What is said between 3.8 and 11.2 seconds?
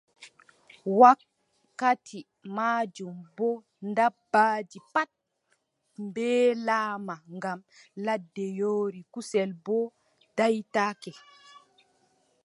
dabbaaji pat mbeelaama ngam ladde yoori, kusel boo daaytake.